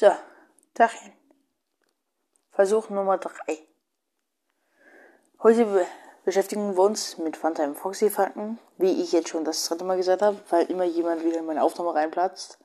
[0.00, 0.12] So,
[0.74, 1.12] Tachchen.
[2.52, 3.34] Versuch Nummer 3.
[5.42, 5.86] Heute be
[6.24, 10.22] beschäftigen wir uns mit Funtime Foxy Fakten, wie ich jetzt schon das dritte Mal gesagt
[10.22, 12.60] habe, weil immer jemand wieder in meine Aufnahme reinplatzt.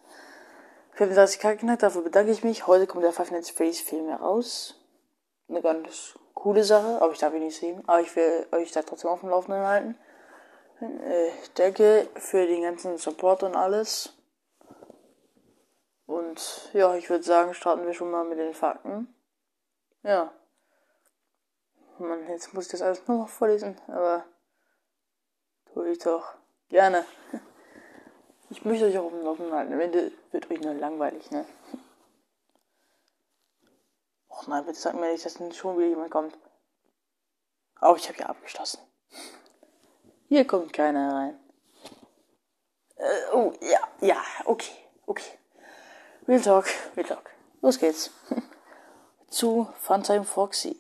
[0.92, 2.68] 35 K dafür bedanke ich mich.
[2.68, 4.76] Heute kommt der Five Nights Freddy's Film heraus.
[5.50, 7.82] Eine ganz coole Sache, aber ich darf ihn nicht sehen.
[7.88, 9.98] Aber ich will euch da trotzdem auf dem Laufenden halten.
[10.82, 14.14] Äh, danke für den ganzen Support und alles.
[16.06, 19.14] Und ja, ich würde sagen, starten wir schon mal mit den Fakten.
[20.04, 20.32] Ja.
[21.98, 24.26] Mann, jetzt muss ich das alles nur noch vorlesen, aber
[25.74, 26.36] tue ich doch
[26.70, 27.06] gerne.
[28.50, 29.74] Ich möchte euch auch auf dem Laufenden halten.
[29.74, 31.44] Am Ende wird euch nur langweilig, ne?
[34.30, 36.38] Och nein, bitte sag mir nicht, dass schon wieder jemand kommt.
[37.82, 38.80] Oh, ich habe ja abgeschlossen.
[40.28, 41.40] Hier kommt keiner rein.
[42.96, 44.76] Äh, oh, ja, ja, okay,
[45.08, 45.40] okay.
[46.26, 47.30] Real Talk, Real Talk.
[47.62, 48.10] Los geht's.
[49.30, 50.80] Zu Funtime Foxy.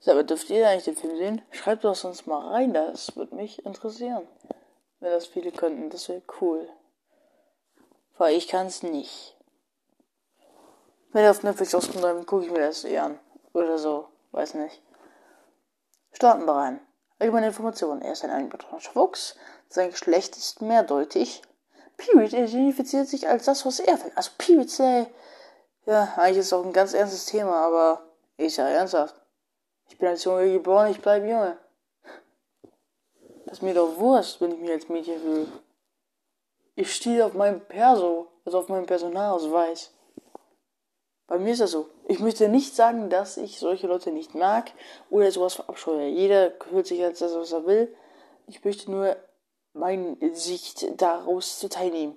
[0.00, 1.42] So, aber dürft ihr eigentlich den Film sehen?
[1.52, 4.26] Schreibt doch sonst mal rein, das würde mich interessieren.
[4.98, 6.68] Wenn das viele könnten, das wäre cool.
[8.18, 9.36] Weil ich kann es nicht.
[11.12, 13.20] Wenn er auf Netflix auskommt, dann gucke ich mir das eh an.
[13.52, 14.82] Oder so, weiß nicht.
[16.12, 16.80] Starten wir rein.
[17.20, 18.02] Allgemeine Informationen.
[18.02, 19.36] Er ist ein animatronischer Fuchs.
[19.68, 21.42] Sein Geschlecht ist mehrdeutig.
[21.96, 24.12] Period identifiziert sich als das, was er will.
[24.14, 25.06] Also Period sei.
[25.86, 28.02] Ja, eigentlich ist es auch ein ganz ernstes Thema, aber
[28.36, 29.14] ist ja ernsthaft.
[29.88, 31.58] Ich bin als Junge geboren, ich bleib Junge.
[33.44, 35.46] Das ist mir doch Wurst, wenn ich mich als Mädchen fühle.
[36.74, 39.92] Ich stehe auf meinem Perso, also auf meinem Personalausweis.
[41.26, 41.88] Bei mir ist das so.
[42.08, 44.70] Ich möchte nicht sagen, dass ich solche Leute nicht mag
[45.10, 46.08] oder sowas verabscheue.
[46.08, 47.94] Jeder hört sich als das, was er will.
[48.46, 49.16] Ich möchte nur
[49.74, 52.16] meine Sicht daraus zu teilnehmen.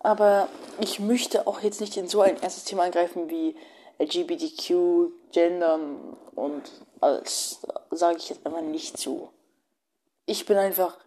[0.00, 0.48] Aber
[0.80, 3.56] ich möchte auch jetzt nicht in so ein erstes Thema eingreifen wie
[3.98, 6.62] LGBTQ, Gendern und
[7.00, 9.30] alles sage ich jetzt einfach nicht zu.
[10.26, 10.98] Ich bin einfach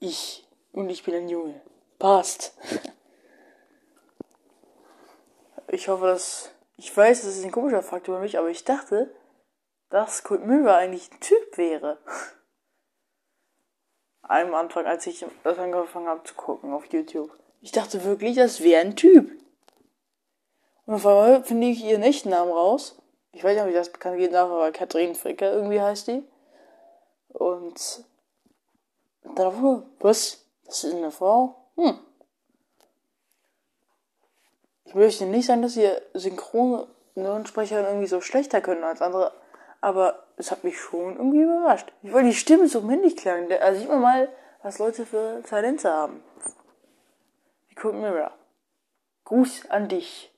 [0.00, 1.60] ich und ich bin ein Junge.
[1.98, 2.54] Passt.
[5.70, 6.50] Ich hoffe, dass.
[6.78, 9.14] Ich weiß, das ist ein komischer Fakt über mich, aber ich dachte,
[9.90, 11.98] dass Kurt Müller eigentlich ein Typ wäre.
[14.28, 17.30] Am Anfang, als ich das angefangen habe zu gucken auf YouTube.
[17.60, 19.30] Ich dachte wirklich, das wäre ein Typ.
[20.86, 22.98] Und auf einmal finde ich ihren echten Namen raus
[23.38, 26.24] ich weiß nicht, ob ich das bekannt geht nach, aber Katrin Fricker irgendwie heißt die.
[27.28, 28.04] Und
[29.22, 30.44] dann, was?
[30.64, 31.54] Das ist eine Frau?
[31.76, 31.98] Hm.
[34.86, 39.32] Ich möchte nicht sagen, dass ihr Synchronsprecher irgendwie so schlechter können als andere,
[39.80, 41.92] aber es hat mich schon irgendwie überrascht.
[42.02, 43.50] Ich wollte die Stimme so männlich klang.
[43.52, 44.28] Also sieht man mal,
[44.62, 46.22] was Leute für Talente haben.
[47.68, 48.32] Wie Kurt Mirror.
[49.24, 50.32] Gruß an dich.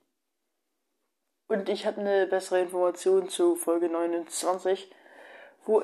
[1.48, 4.90] Und ich habe eine bessere Information zu Folge 29,
[5.66, 5.82] wo,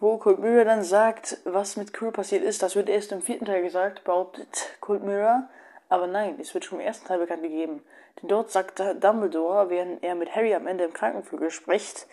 [0.00, 2.62] wo Cold Mirror dann sagt, was mit Crew passiert ist.
[2.62, 5.48] Das wird erst im vierten Teil gesagt, behauptet Cold Mirror.
[5.88, 7.82] Aber nein, es wird schon im ersten Teil bekannt gegeben.
[8.20, 12.06] Denn dort sagt Dumbledore, während er mit Harry am Ende im Krankenflügel spricht,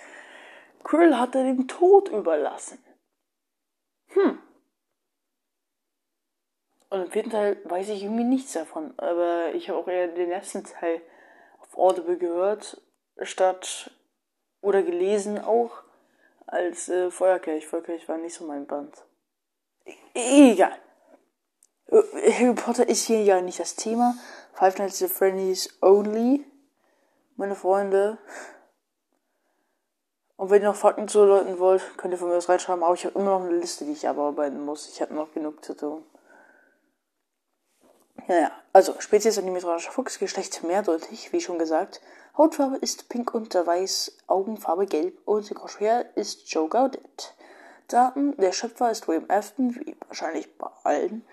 [0.84, 2.84] Krill hat er dem Tod überlassen.
[4.08, 4.40] Hm.
[6.90, 8.94] Und im vierten Teil weiß ich irgendwie nichts davon.
[8.98, 11.02] Aber ich habe auch eher den ersten Teil
[11.80, 12.82] Audible gehört,
[13.22, 13.92] statt
[14.62, 15.84] oder gelesen auch
[16.46, 17.68] als äh, Feuerkelch.
[17.68, 19.06] Feuerkelch war nicht so mein Band.
[20.14, 20.78] E egal.
[21.88, 24.16] Äh, Harry Potter ist hier ja nicht das Thema.
[24.54, 26.46] Five Nights at Freddy's only.
[27.38, 28.18] Meine Freunde.
[30.40, 32.82] Und wenn ihr noch Fakten zuleuten wollt, könnt ihr von mir aus reinschreiben.
[32.82, 34.88] Aber ich habe immer noch eine Liste, die ich abarbeiten muss.
[34.88, 36.06] Ich habe noch genug zu tun.
[38.26, 38.52] Ja, ja.
[38.72, 42.00] Also, Spezies animatronischer Fuchs, Geschlecht mehrdeutig, wie schon gesagt.
[42.38, 47.36] Hautfarbe ist pink und weiß, Augenfarbe gelb und Synchronschwer ist Joe Gaudet.
[47.90, 51.26] Daten, der Schöpfer ist William Afton, wie wahrscheinlich bei allen.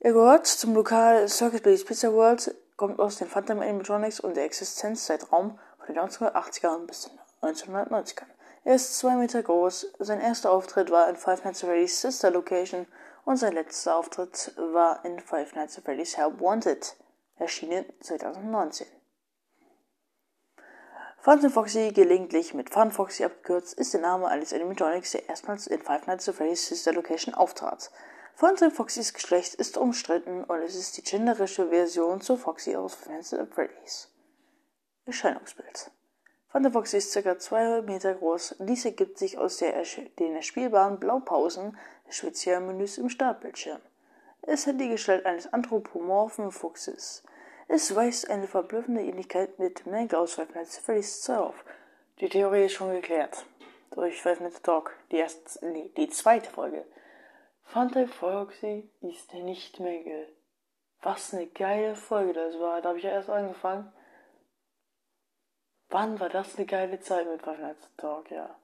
[0.00, 4.44] Er gehört zum Lokal Circus Billy's Pizza World, kommt aus den Phantom Animatronics und der
[4.44, 8.26] Existenzzeitraum von den 1980ern bis den 1990ern.
[8.64, 9.92] Er ist zwei Meter groß.
[9.98, 12.86] Sein erster Auftritt war in Five Nights at Freddy's Sister Location
[13.24, 16.96] und sein letzter Auftritt war in Five Nights at Freddy's Help Wanted,
[17.38, 18.86] erschienen 2019.
[21.18, 25.80] Phantom Foxy, gelegentlich mit Fun Foxy abgekürzt, ist der Name eines Animatronics, der erstmals in
[25.80, 27.90] Five Nights at Freddy's Sister Location auftrat.
[28.34, 33.08] Phantom Foxys Geschlecht ist umstritten und es ist die genderische Version zu Foxy aus Five
[33.08, 34.08] Nights at Freddy's.
[35.04, 35.90] Erscheinungsbild
[36.72, 37.38] Foxy ist ca.
[37.38, 38.56] 2 Meter groß.
[38.60, 39.82] Dies ergibt sich aus der,
[40.18, 41.76] den erspielbaren Blaupausen
[42.06, 43.80] des speziellen Menüs im Startbildschirm.
[44.42, 47.22] Es hat die Gestalt eines anthropomorphen Fuchses.
[47.68, 51.64] Es weist eine verblüffende Ähnlichkeit mit Manga aus Five Nights at Freddy's 2 auf.
[52.20, 53.46] Die Theorie ist schon geklärt.
[53.92, 56.84] Durch Five Nights at Talk, die erste, nee, die zweite Folge.
[57.64, 60.28] Fanta Foxy ist nicht Mängel.
[61.00, 62.82] Was eine geile Folge das war.
[62.82, 63.90] Da habe ich ja erst angefangen.
[65.92, 68.56] Wann war das eine geile Zeit mit Five Nights at Talk, ja.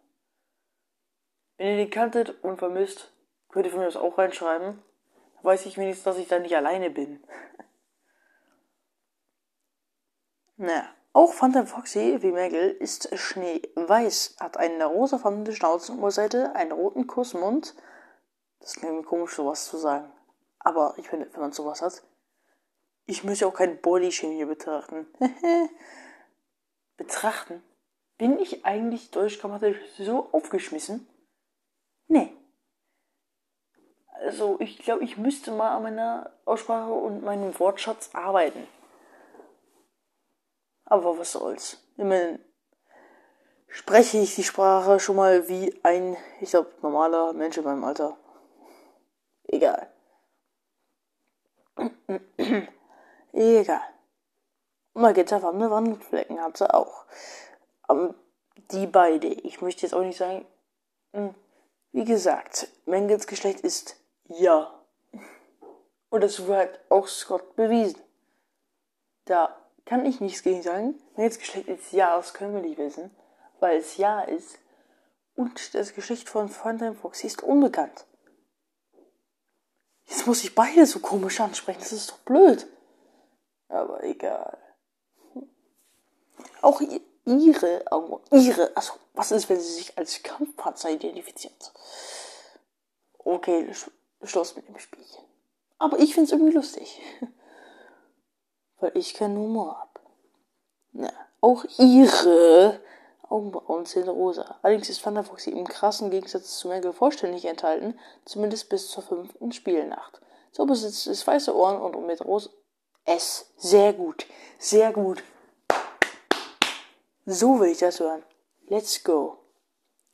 [1.58, 3.12] Wenn ihr den kanntet und vermisst,
[3.50, 4.82] könnt ihr von mir das auch reinschreiben.
[5.42, 7.22] Weiß ich wenigstens, dass ich da nicht alleine bin.
[10.56, 10.88] naja.
[11.14, 17.74] Auch Phantom Foxy, wie Magel, ist schneeweiß, hat eine rosafarbene Schnauzenuhrseite, einen roten Kussmund.
[18.60, 20.12] Das klingt mir komisch, sowas zu sagen.
[20.60, 22.04] Aber ich finde, wenn man sowas hat,
[23.06, 25.06] ich möchte auch kein Bodyshame betrachten.
[26.98, 27.62] betrachten?
[28.18, 31.08] Bin ich eigentlich deutschgrammatisch so aufgeschmissen?
[32.08, 32.36] Nee.
[34.12, 38.66] Also, ich glaube, ich müsste mal an meiner Aussprache und meinem Wortschatz arbeiten.
[40.84, 41.82] Aber was soll's.
[41.96, 42.40] Immerhin
[43.68, 48.16] spreche ich die Sprache schon mal wie ein, ich glaube, normaler Mensch in meinem Alter.
[49.44, 49.92] Egal.
[53.32, 53.80] Egal.
[54.94, 57.04] Magentafarbene Wandflecken hat sie auch.
[57.82, 58.14] Aber
[58.70, 59.28] die beide.
[59.28, 60.46] Ich möchte jetzt auch nicht sagen,
[61.12, 61.34] hm,
[61.92, 63.96] wie gesagt, Mengels Geschlecht ist
[64.28, 64.72] ja.
[66.10, 68.00] Und das wird auch Scott bewiesen.
[69.24, 71.00] Da kann ich nichts gegen sagen.
[71.16, 73.10] Mengels Geschlecht ist ja, das können wir nicht wissen,
[73.60, 74.58] weil es ja ist.
[75.34, 78.06] Und das Geschlecht von Funtime Foxy ist unbekannt.
[80.06, 82.66] Jetzt muss ich beide so komisch ansprechen, das ist doch blöd.
[83.68, 84.58] Aber egal.
[86.68, 86.82] Auch
[87.24, 87.82] ihre,
[88.30, 91.72] ihre, also was ist, wenn sie sich als Kampfpanzer identifiziert?
[93.16, 93.66] Okay,
[94.22, 95.02] Schluss mit dem Spiel.
[95.78, 97.00] Aber ich find's irgendwie lustig.
[98.80, 100.00] Weil ich keinen Humor hab.
[100.92, 101.10] Na,
[101.40, 102.78] auch ihre
[103.30, 104.58] Augenbrauen sind rosa.
[104.60, 110.20] Allerdings ist Thunderfoxy im krassen Gegensatz zu Merkel vollständig enthalten, zumindest bis zur fünften Spielnacht.
[110.52, 112.50] So besitzt es weiße Ohren und mit rosa.
[113.06, 113.54] Es.
[113.56, 114.26] Sehr gut.
[114.58, 115.22] Sehr gut.
[117.30, 118.22] So will ich das hören.
[118.68, 119.36] Let's go.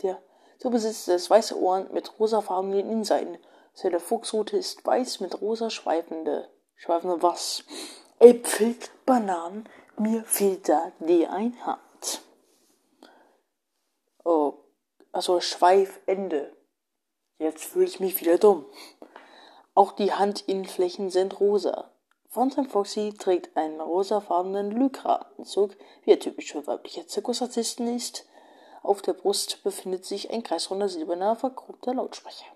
[0.02, 0.20] Ja.
[0.58, 3.38] So besitzt es weiße Ohren mit rosafarbenen Innenseiten.
[3.72, 6.50] Seine Fuchsrute ist weiß mit rosa schweifende.
[6.74, 7.62] Schweifende was?
[8.18, 8.74] Äpfel,
[9.06, 12.22] Bananen, mir fehlt da die Einhand.
[14.24, 14.54] Oh,
[15.12, 16.56] also Schweifende.
[17.38, 18.66] Jetzt fühle ich mich wieder dumm.
[19.74, 21.93] Auch die Handinnenflächen sind rosa.
[22.34, 28.26] Fountain Foxy trägt einen rosafarbenen Lycra-Anzug, wie er typisch für weibliche Zirkusartisten ist.
[28.82, 32.46] Auf der Brust befindet sich ein kreisrunder silberner verchromter Lautsprecher.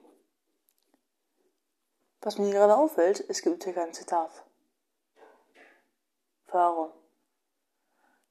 [2.23, 4.33] Was mir gerade auffällt, es gibt hier kein Zitat.
[6.49, 6.91] Warum?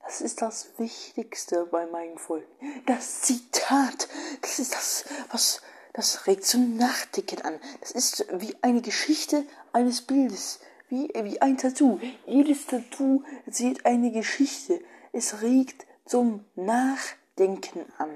[0.01, 2.83] Das ist das Wichtigste bei meinen Folgen.
[2.87, 4.09] Das Zitat,
[4.41, 5.61] das ist das, was,
[5.93, 7.57] das regt zum Nachdenken an.
[7.79, 11.99] Das ist wie eine Geschichte eines Bildes wie, wie ein Tattoo.
[12.25, 14.79] Jedes Tattoo erzählt eine Geschichte.
[15.11, 18.09] Es regt zum Nachdenken an.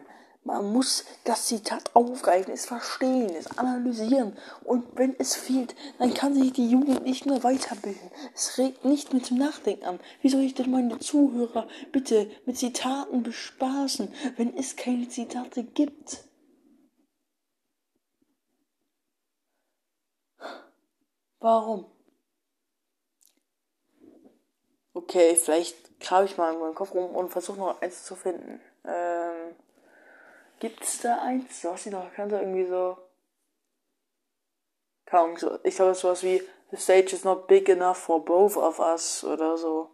[0.44, 4.35] Man muss das Zitat aufgreifen, es verstehen, es analysieren.
[4.63, 8.09] Und wenn es fehlt, dann kann sich die Jugend nicht mehr weiterbilden.
[8.33, 10.00] Es regt nicht mehr zum Nachdenken an.
[10.21, 16.24] Wie soll ich denn meine Zuhörer bitte mit Zitaten bespaßen, wenn es keine Zitate gibt?
[21.39, 21.86] Warum?
[24.93, 28.60] Okay, vielleicht grabe ich mal in meinem Kopf rum und versuche noch eins zu finden.
[28.86, 29.55] Ähm,
[30.60, 31.62] gibt's da eins?
[31.62, 32.98] Du hast die noch erkannt, irgendwie so.
[35.05, 35.60] Kaum so.
[35.63, 39.57] Ich glaube, sowas wie The stage is not big enough for both of us oder
[39.57, 39.89] so.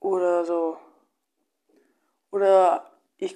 [0.00, 0.78] Oder so.
[2.30, 3.34] Oder ich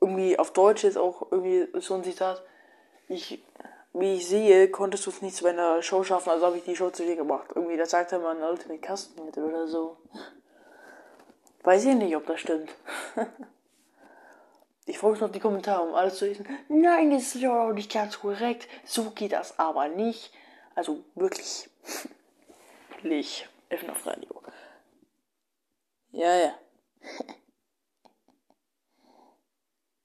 [0.00, 2.42] irgendwie auf Deutsch ist auch irgendwie so ein Zitat.
[3.08, 3.42] Ich
[3.94, 6.76] wie ich sehe, konntest du es nicht zu einer Show schaffen, also habe ich die
[6.76, 7.50] Show zu dir gemacht.
[7.54, 9.98] Irgendwie, da sagte man Ultimate Kasten mit oder so.
[11.62, 12.70] Weiß ich nicht, ob das stimmt.
[14.86, 16.46] ich freue mich noch die Kommentare, um alles zu lesen.
[16.68, 18.66] Nein, das ist ja auch nicht ganz korrekt.
[18.84, 20.32] So geht das aber nicht.
[20.74, 21.68] Also wirklich.
[23.02, 23.48] wirklich.
[23.68, 24.42] F auf Radio.
[26.10, 26.54] Ja, ja.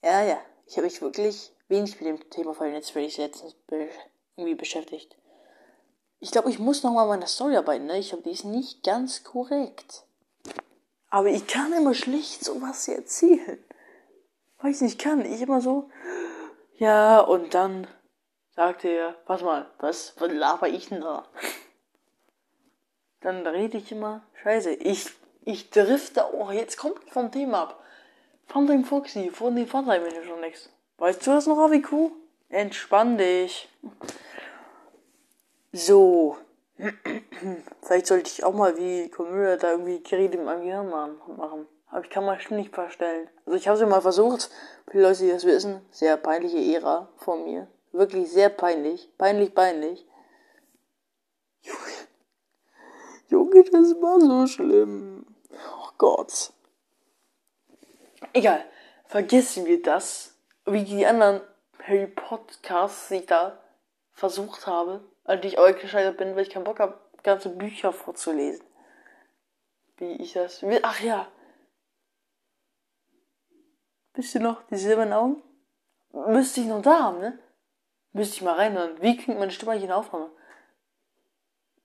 [0.03, 0.41] ja, ja.
[0.65, 3.89] Ich habe mich wirklich wenig mit dem Thema von Let's Plays letztens be
[4.35, 5.15] irgendwie beschäftigt.
[6.19, 7.99] Ich glaube, ich muss nochmal meine Story arbeiten, ne?
[7.99, 10.03] Ich glaube, die ist nicht ganz korrekt.
[11.09, 13.63] Aber ich kann immer schlecht sowas erzählen.
[14.61, 15.25] Weiß nicht, kann.
[15.25, 15.89] Ich immer so,
[16.77, 17.87] ja, und dann
[18.55, 21.27] sagte er, pass mal, was, was laber ich denn da?
[23.21, 24.71] dann rede ich immer Scheiße.
[24.73, 25.11] Ich,
[25.43, 27.83] ich drifte auch jetzt kommt vom Thema ab.
[28.45, 30.69] Funtime Foxy, von den Funtime Electronics.
[30.97, 32.11] Weißt du das noch, AWQ?
[32.49, 33.69] Entspann dich.
[35.71, 36.37] So.
[37.81, 41.67] Vielleicht sollte ich auch mal wie Community da irgendwie Geräte in meinem Gehirn machen.
[41.89, 43.29] Aber ich kann mal nicht vorstellen.
[43.45, 44.49] Also ich habe es ja mal versucht.
[44.87, 47.67] Für die Leute, die das wissen, sehr peinliche Ära von mir.
[47.91, 49.09] Wirklich sehr peinlich.
[49.17, 50.05] Peinlich, peinlich.
[53.29, 55.25] Junge, das war so schlimm.
[55.51, 56.53] Oh Gott.
[58.33, 58.65] Egal.
[59.05, 60.36] Vergessen wir das.
[60.69, 61.41] Wie die anderen
[61.81, 63.57] Harry Podcasts, die ich da
[64.11, 67.93] versucht habe, an die ich auch gescheitert bin, weil ich keinen Bock habe, ganze Bücher
[67.93, 68.65] vorzulesen.
[69.95, 70.79] Wie ich das will.
[70.83, 71.25] Ach ja.
[74.11, 75.41] Bist du noch die silbernen Augen?
[76.11, 77.39] Müsste ich noch da haben, ne?
[78.11, 79.01] Müsste ich mal reinhören.
[79.01, 80.31] Wie klingt meine Stimme eigentlich in der Aufnahme?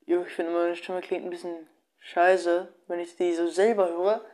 [0.05, 4.25] Jo, ich finde meine Stimme klingt ein bisschen scheiße, wenn ich die so selber höre.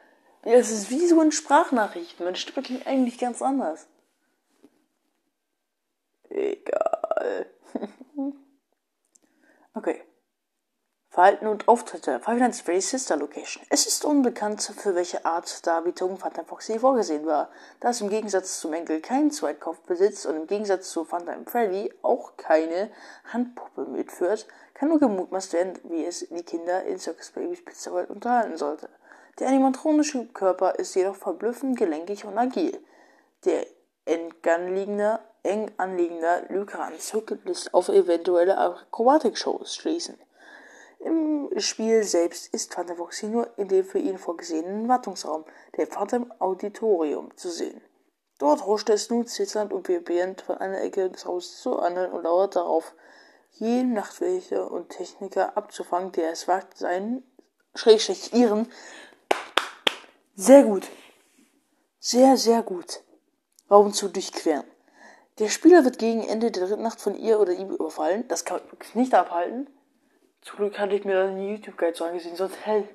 [0.44, 2.26] Ja, es ist wie so in Sprachnachrichten.
[2.26, 3.88] Meine Stimme klingt eigentlich ganz anders.
[6.30, 7.46] Egal.
[9.74, 10.04] okay.
[11.12, 12.20] Verhalten und Auftritte.
[12.20, 13.64] Five Nights Freddy's Sister Location.
[13.70, 18.60] Es ist unbekannt, für welche Art Darbietung Phantom Foxy vorgesehen war, da es im Gegensatz
[18.60, 22.92] zu Mengel keinen Zweitkopf besitzt und im Gegensatz zu Phantom Freddy auch keine
[23.34, 28.12] Handpuppe mitführt, kann nur gemutmaßt werden, wie es die Kinder in Circus Babies Pizza World
[28.12, 28.88] unterhalten sollte.
[29.40, 32.78] Der animatronische Körper ist jedoch verblüffend gelenkig und agil.
[33.46, 33.66] Der
[34.06, 40.18] eng anliegender, eng anliegender Lycra-Anzug lässt auf eventuelle Akrobatik-Shows schließen.
[41.00, 45.46] Im Spiel selbst ist Phantom Foxy nur in dem für ihn vorgesehenen Wartungsraum,
[45.78, 47.82] der Phantom Auditorium, zu sehen.
[48.38, 52.24] Dort huscht es nun zitternd und vibrierend von einer Ecke des Hauses zur anderen und
[52.24, 52.94] lauert darauf,
[53.52, 57.24] jeden Nachtwächter und Techniker abzufangen, der es wagt, seinen,
[57.76, 58.72] schrägstrich ihren,
[60.36, 60.88] sehr gut,
[62.00, 63.04] sehr, sehr gut,
[63.70, 64.64] Raum zu durchqueren.
[65.40, 68.60] Der Spieler wird gegen Ende der dritten Nacht von ihr oder ihm überfallen, das kann
[68.60, 69.68] man wirklich nicht abhalten,
[70.42, 72.88] zum Glück hatte ich mir dann die YouTube-Guide so angesehen, sonst hell.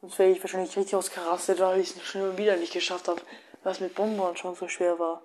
[0.00, 3.20] Sonst wäre ich wahrscheinlich richtig ausgerastet, weil ich es schon wieder nicht geschafft habe,
[3.62, 5.22] was mit Bonbon schon so schwer war.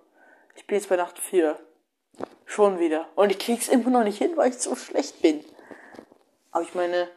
[0.56, 1.60] Ich bin jetzt bei Nacht 4.
[2.46, 3.08] Schon wieder.
[3.16, 5.46] Und ich krieg's immer noch nicht hin, weil ich so schlecht bin.
[6.52, 7.10] Aber ich meine,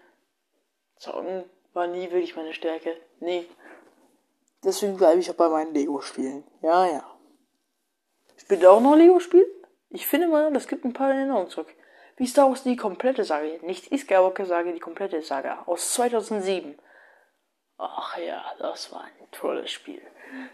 [0.98, 2.96] Zocken war nie wirklich meine Stärke.
[3.20, 3.46] Nee.
[4.62, 6.44] Deswegen bleibe ich auch bei meinen Lego-Spielen.
[6.62, 7.13] Ja, ja.
[8.37, 9.47] Spielt auch noch Lego-Spiel?
[9.91, 11.75] Ich finde mal, das gibt ein paar Erinnerungen zurück
[12.17, 16.79] wie Star Wars die komplette Sage, nicht die Skywalker-Sage, die komplette Sage aus 2007.
[17.79, 20.00] Ach ja, das war ein tolles Spiel.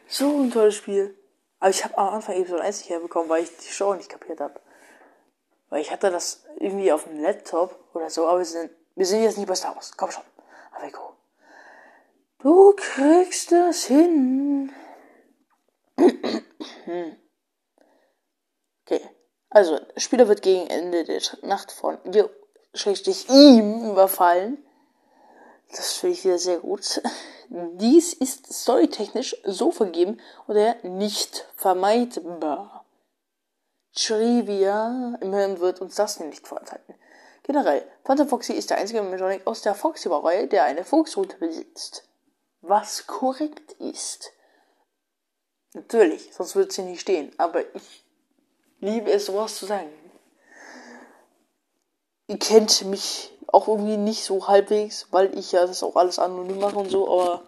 [0.06, 1.16] So ein tolles Spiel.
[1.58, 4.40] Aber ich habe am Anfang Episode 1 nicht herbekommen, weil ich die Show nicht kapiert
[4.40, 4.58] habe.
[5.68, 9.22] Weil ich hatte das irgendwie auf dem Laptop oder so, aber wir sind, wir sind
[9.22, 9.94] jetzt nicht bei Star Wars.
[9.96, 10.24] Komm schon.
[10.72, 11.14] Aveco.
[12.38, 14.72] Du kriegst das hin.
[19.50, 22.30] Also, Spieler wird gegen Ende der Nacht von ihr,
[22.72, 24.64] schrägstrich ihm überfallen.
[25.70, 27.02] Das finde ich wieder sehr gut.
[27.48, 32.84] Dies ist storytechnisch so vergeben oder nicht vermeidbar.
[33.92, 36.94] Trivia, immerhin wird uns das nicht vorenthalten.
[37.42, 42.08] Generell, Phantom Foxy ist der einzige Mechanik aus der Foxy-Reihe, der eine Fuchsroute besitzt.
[42.60, 44.30] Was korrekt ist.
[45.72, 48.04] Natürlich, sonst würde sie nicht stehen, aber ich
[48.80, 49.90] liebe es, sowas zu sagen.
[52.28, 56.60] Ihr kennt mich auch irgendwie nicht so halbwegs, weil ich ja das auch alles anonym
[56.60, 57.42] mache und so, aber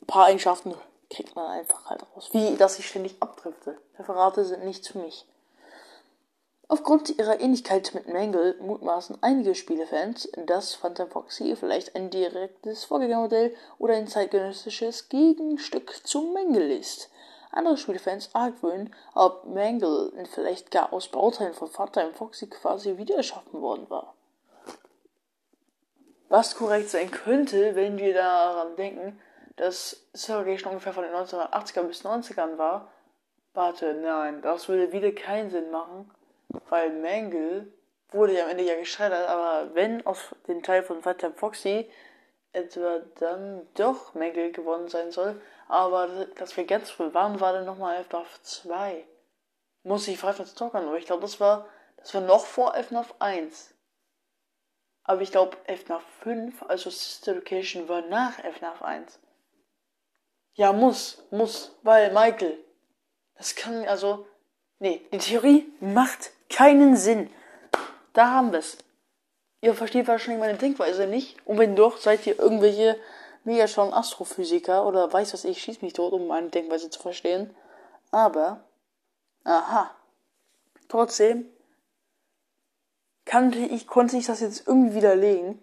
[0.00, 0.74] ein paar Eigenschaften
[1.10, 2.28] kriegt man einfach halt raus.
[2.32, 3.78] Wie, dass ich ständig abdrifte.
[3.98, 5.26] Referate sind nichts für mich.
[6.68, 13.54] Aufgrund ihrer Ähnlichkeit mit Mangle mutmaßen einige Spielefans, dass Phantom Foxy vielleicht ein direktes Vorgängermodell
[13.78, 17.08] oder ein zeitgenössisches Gegenstück zu Mangle ist.
[17.50, 23.60] Andere Spielfans argwöhnen, ob Mangle vielleicht gar aus Bauteilen von Funtime Foxy quasi wieder erschaffen
[23.60, 24.14] worden war.
[26.28, 29.20] Was korrekt sein könnte, wenn wir daran denken,
[29.56, 32.90] dass Segregation ungefähr von den 1980er bis 90ern war.
[33.54, 36.10] Warte, nein, das würde wieder keinen Sinn machen,
[36.68, 37.72] weil Mangle
[38.10, 41.90] wurde ja am Ende ja gescheitert, aber wenn aus dem Teil von Funtime Foxy
[42.56, 46.52] etwa dann doch Mangle gewonnen sein soll, aber ganz
[46.90, 49.06] früh waren, war dann nochmal FNAF 2.
[49.82, 53.14] Muss ich Five Nights Talkern, aber ich glaube, das war, das war noch vor FNAF
[53.18, 53.74] 1.
[55.04, 59.20] Aber ich glaube, FNAF 5, also Sister Location, war nach FNAF 1.
[60.54, 62.58] Ja, muss, muss, weil Michael.
[63.34, 64.26] Das kann, also,
[64.78, 67.30] nee, die Theorie macht keinen Sinn.
[68.14, 68.78] Da haben wir es.
[69.60, 71.36] Ihr versteht wahrscheinlich meine Denkweise nicht.
[71.46, 72.98] Und wenn doch, seid ihr irgendwelche
[73.44, 77.54] mega schon Astrophysiker oder weiß was ich, schieß mich tot, um meine Denkweise zu verstehen.
[78.10, 78.64] Aber,
[79.44, 79.94] aha,
[80.88, 81.46] trotzdem
[83.24, 85.62] kannte ich, konnte ich das jetzt irgendwie widerlegen.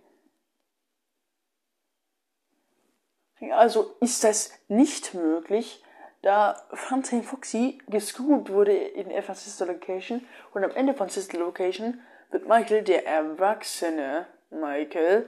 [3.51, 5.83] Also ist das nicht möglich,
[6.21, 12.01] da Franklin Foxy gescoopt wurde in etwa Sister Location und am Ende von Sister Location
[12.33, 15.27] wird Michael, der erwachsene Michael,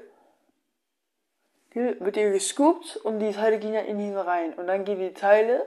[1.74, 4.54] wird ihr gescoopt und die Teile gehen ja in ihn rein.
[4.54, 5.66] Und dann gehen die Teile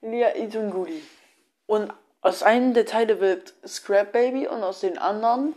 [0.00, 1.02] in die Itunguli.
[1.66, 5.54] Und aus einem der Teile wird Scrap Baby und aus den anderen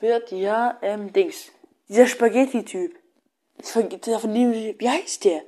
[0.00, 1.50] wird ja, ähm, Dings.
[1.88, 2.96] Dieser Spaghetti-Typ.
[3.58, 5.42] Wie heißt der?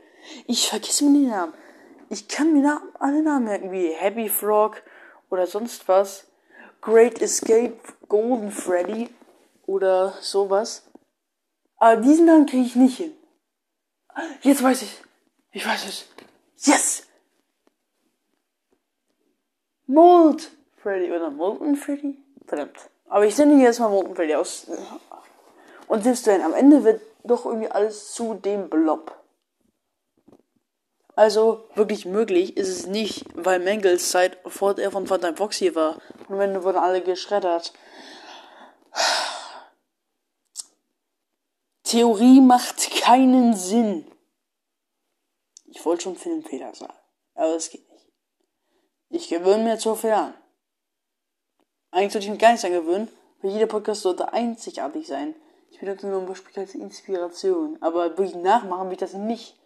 [0.46, 1.54] Ich vergesse mir den Namen.
[2.08, 4.82] Ich kann mir alle Namen merken, wie Happy Frog
[5.30, 6.26] oder sonst was.
[6.80, 7.76] Great Escape,
[8.10, 9.08] Golden Freddy
[9.66, 10.82] oder sowas.
[11.76, 13.14] Aber diesen Namen kriege ich nicht hin.
[14.42, 15.02] Jetzt weiß ich.
[15.52, 16.06] Ich weiß es.
[16.66, 17.06] Yes!
[19.86, 22.18] Mold Freddy oder Molten Freddy?
[22.46, 22.90] Verdammt.
[23.08, 24.66] Aber ich ihn jetzt mal Molten Freddy aus.
[25.86, 29.19] Und selbst wenn, am Ende wird doch irgendwie alles zu dem Blob.
[31.20, 36.00] Also wirklich möglich ist es nicht, weil Mengels Zeit vor der von Van Foxy war.
[36.28, 37.74] Und wenn wurden alle geschreddert.
[41.82, 44.10] Theorie macht keinen Sinn.
[45.66, 46.94] Ich wollte schon Filmfehler sagen,
[47.34, 48.06] aber es geht nicht.
[49.10, 50.32] Ich gewöhne mir zu viel an.
[51.90, 53.08] Eigentlich sollte ich mich gar nicht angewöhnen,
[53.42, 55.34] weil jeder Podcast sollte einzigartig sein.
[55.70, 59.59] Ich benutze nur ein Beispiel als Inspiration, aber wirklich nachmachen will ich das nicht.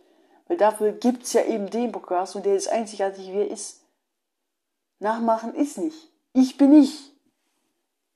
[0.46, 3.80] Weil dafür gibt's ja eben den Podcast und der ist einzigartig, wie er ist.
[4.98, 6.10] Nachmachen ist nicht.
[6.32, 7.12] Ich bin ich.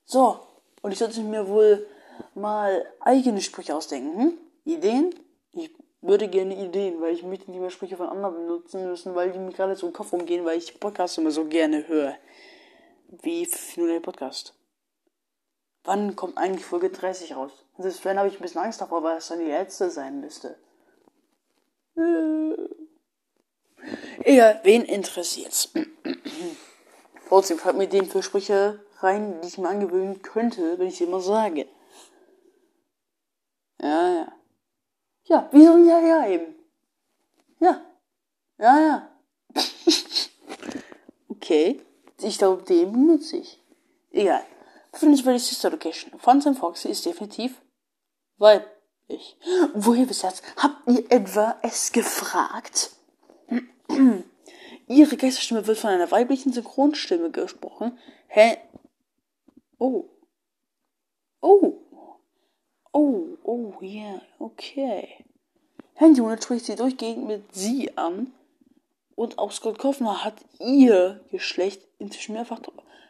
[0.04, 0.40] So.
[0.82, 1.86] Und ich sollte mir wohl
[2.34, 4.20] mal eigene Sprüche ausdenken.
[4.20, 4.38] Hm?
[4.64, 5.14] Ideen?
[5.52, 5.70] Ich
[6.00, 9.38] würde gerne Ideen, weil ich möchte nicht mehr Sprüche von anderen benutzen müssen, weil die
[9.38, 12.16] mir gerade so im Kopf umgehen, weil ich Podcasts immer so gerne höre.
[13.08, 14.54] Wie nur der Podcast.
[15.84, 17.52] Wann kommt eigentlich Folge 30 raus?
[17.78, 20.56] Wenn habe ich ein bisschen Angst davor, weil es dann die letzte sein müsste.
[24.24, 25.72] Egal, wen interessiert's?
[27.28, 31.04] Trotzdem schreibt mir den für Sprüche rein, die ich mir angewöhnen könnte, wenn ich sie
[31.04, 31.66] immer sage.
[33.80, 34.32] Ja, ja.
[35.24, 36.54] Ja, wieso ja, ja eben?
[37.60, 37.84] Ja.
[38.58, 39.10] Ja, ja.
[41.28, 41.80] okay.
[42.20, 43.62] Ich glaube, den benutze ich.
[44.10, 44.42] Egal.
[44.92, 46.18] Findest du die Sister Location?
[46.18, 47.60] Von Sam Foxy ist definitiv
[49.08, 49.36] weiblich.
[49.74, 50.42] Woher wisst ihr das?
[50.56, 52.92] Habt ihr etwa es gefragt?
[54.88, 57.98] Ihre Geisterstimme wird von einer weiblichen Synchronstimme gesprochen.
[58.28, 58.56] Hä?
[59.78, 60.04] Oh.
[61.40, 61.74] Oh.
[62.92, 65.24] Oh, oh, yeah, okay.
[65.94, 68.32] Herrn spricht sie durchgehend mit sie an.
[69.14, 72.60] Und auch Scott Kaufner hat ihr Geschlecht inzwischen mehrfach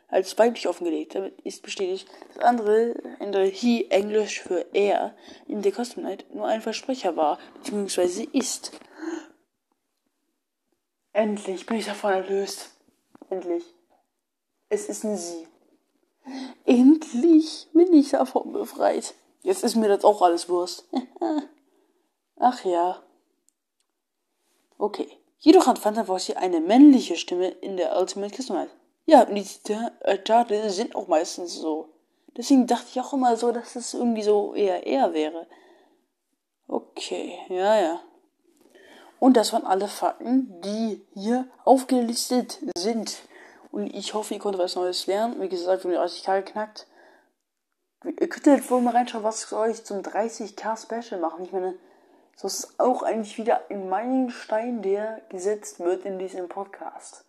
[0.08, 1.14] als weiblich offengelegt.
[1.14, 5.14] Damit ist bestätigt, dass andere in der He Englisch für er
[5.46, 8.72] in der Custom Night nur ein Versprecher war, beziehungsweise ist.
[11.12, 12.70] Endlich bin ich davon erlöst.
[13.30, 13.64] Endlich.
[14.68, 15.46] Es ist eine Sie.
[16.64, 19.14] Endlich bin ich davon befreit.
[19.42, 20.88] Jetzt ist mir das auch alles Wurst.
[22.36, 23.02] Ach ja.
[24.76, 25.08] Okay.
[25.40, 28.74] Jedoch hat Fantasy eine männliche Stimme in der Ultimate Customized.
[29.08, 31.88] Ja, und die Zitate sind auch meistens so.
[32.36, 35.46] Deswegen dachte ich auch immer so, dass es irgendwie so eher er wäre.
[36.66, 38.00] Okay, ja, ja.
[39.18, 43.22] Und das waren alle Fakten, die hier aufgelistet sind.
[43.70, 45.40] Und ich hoffe, ihr konntet was Neues lernen.
[45.40, 46.86] Wie gesagt, wir haben die 30k geknackt.
[48.04, 51.46] Ihr könnt jetzt wohl mal reinschauen, was soll ich zum 30k Special machen.
[51.46, 51.78] Ich meine,
[52.36, 57.24] so ist auch eigentlich wieder ein Meilenstein, der gesetzt wird in diesem Podcast.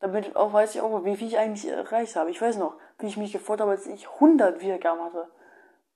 [0.00, 2.30] Damit auch weiß ich auch, wie viel ich eigentlich erreicht habe.
[2.30, 5.28] Ich weiß noch, wie ich mich gefreut habe, als ich 100 Wiedergaben hatte.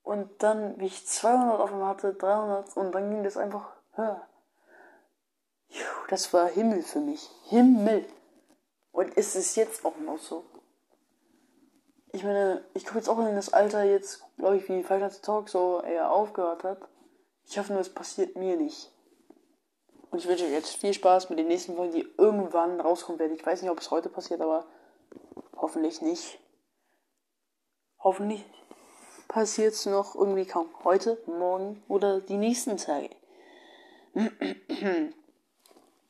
[0.03, 4.27] Und dann, wie ich 200 auf einmal hatte, 300 und dann ging das einfach höher.
[6.09, 7.31] Das war Himmel für mich.
[7.49, 8.05] Himmel.
[8.93, 10.45] Und ist es jetzt auch noch so.
[12.13, 15.49] Ich meine, ich komme jetzt auch in das Alter jetzt, glaube ich, wie Final Talk
[15.49, 16.81] so eher aufgehört hat.
[17.45, 18.93] Ich hoffe nur, es passiert mir nicht.
[20.11, 23.37] Und ich wünsche euch jetzt viel Spaß mit den nächsten Folgen, die irgendwann rauskommen werden.
[23.37, 24.67] Ich weiß nicht, ob es heute passiert, aber
[25.57, 26.39] hoffentlich nicht.
[28.01, 28.45] Hoffentlich
[29.29, 30.69] passiert es noch irgendwie kaum.
[30.85, 33.11] Heute, morgen oder die nächsten Tage.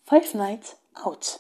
[0.05, 1.39] Five Nights Out.